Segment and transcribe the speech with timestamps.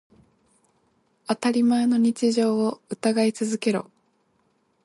[1.27, 3.91] 当たり前の日常を疑い続けろ。